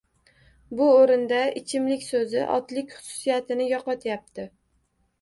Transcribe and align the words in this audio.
Bu 0.79 0.87
oʻrinda 1.01 1.43
ichimlik 1.61 2.07
soʻzi 2.09 2.49
otlik 2.57 2.99
xususiyatini 2.99 3.71
yoʻqotyapti 3.77 4.53